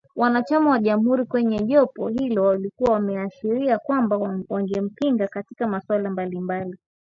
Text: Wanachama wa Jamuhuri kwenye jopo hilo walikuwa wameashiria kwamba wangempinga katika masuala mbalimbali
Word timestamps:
Wanachama 0.15 0.69
wa 0.69 0.79
Jamuhuri 0.79 1.25
kwenye 1.25 1.59
jopo 1.59 2.07
hilo 2.09 2.43
walikuwa 2.43 2.91
wameashiria 2.93 3.77
kwamba 3.79 4.17
wangempinga 4.49 5.27
katika 5.27 5.67
masuala 5.67 6.09
mbalimbali 6.09 6.75